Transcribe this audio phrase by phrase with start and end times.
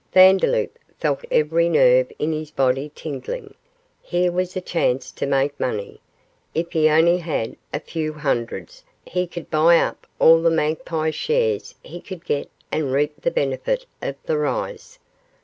[0.13, 3.53] Vandeloup felt every nerve in his body tingling.
[4.01, 6.01] Here was a chance to make money.
[6.55, 11.75] If he only had a few hundreds he could buy up all the Magpie shares
[11.83, 14.97] he could get and reap the benefit of the rise.